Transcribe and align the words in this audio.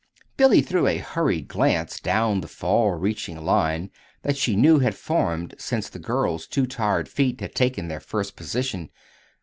Billy 0.35 0.63
threw 0.63 0.87
a 0.87 0.97
hurried 0.97 1.47
glance 1.47 1.99
down 1.99 2.41
the 2.41 2.47
far 2.47 2.97
reaching 2.97 3.45
line 3.45 3.91
that 4.23 4.35
she 4.35 4.55
knew 4.55 4.79
had 4.79 4.95
formed 4.95 5.53
since 5.59 5.89
the 5.89 5.99
girl's 5.99 6.47
two 6.47 6.65
tired 6.65 7.07
feet 7.07 7.39
had 7.39 7.53
taken 7.53 7.87
their 7.87 7.99
first 7.99 8.35
position. 8.35 8.89